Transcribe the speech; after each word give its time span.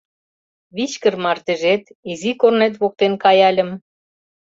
«Вичкыж 0.75 1.15
мардежет», 1.23 1.83
«Изи 2.11 2.31
корнет 2.41 2.73
воктен 2.81 3.13
каяльым»... 3.23 3.69